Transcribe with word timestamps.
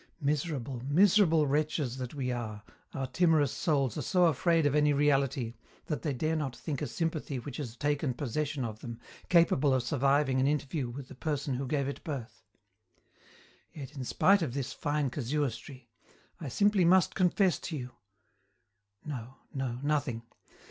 Miserable, 0.19 0.81
miserable 0.89 1.45
wretches 1.45 1.97
that 1.97 2.15
we 2.15 2.31
are, 2.31 2.63
our 2.95 3.05
timorous 3.05 3.51
souls 3.51 3.95
are 3.99 4.01
so 4.01 4.25
afraid 4.25 4.65
of 4.65 4.73
any 4.73 4.93
reality 4.93 5.53
that 5.85 6.01
they 6.01 6.11
dare 6.11 6.35
not 6.35 6.55
think 6.55 6.81
a 6.81 6.87
sympathy 6.87 7.37
which 7.37 7.57
has 7.57 7.77
taken 7.77 8.15
possession 8.15 8.65
of 8.65 8.79
them 8.79 8.99
capable 9.29 9.75
of 9.75 9.83
surviving 9.83 10.39
an 10.39 10.47
interview 10.47 10.89
with 10.89 11.07
the 11.07 11.13
person 11.13 11.53
who 11.53 11.67
gave 11.67 11.87
it 11.87 12.03
birth. 12.03 12.41
Yet, 13.73 13.93
in 13.95 14.03
spite 14.03 14.41
of 14.41 14.55
this 14.55 14.73
fine 14.73 15.11
casuistry, 15.11 15.91
I 16.39 16.47
simply 16.49 16.83
must 16.83 17.13
confess 17.13 17.59
to 17.59 17.77
you 17.77 17.91
no, 19.05 19.35
no, 19.53 19.77
nothing. 19.83 20.23